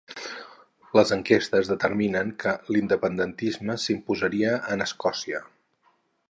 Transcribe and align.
Les 0.99 1.11
enquestes 1.15 1.69
determinen 1.71 2.31
que 2.45 2.55
l'independentisme 2.77 3.77
s'imposaria 3.85 4.57
en 4.77 4.87
Escòcia 4.87 5.45